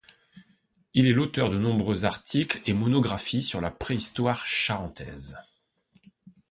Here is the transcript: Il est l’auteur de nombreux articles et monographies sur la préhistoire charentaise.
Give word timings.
Il 0.95 1.05
est 1.05 1.13
l’auteur 1.13 1.51
de 1.51 1.59
nombreux 1.59 2.05
articles 2.05 2.59
et 2.65 2.73
monographies 2.73 3.43
sur 3.43 3.61
la 3.61 3.69
préhistoire 3.69 4.43
charentaise. 4.47 5.37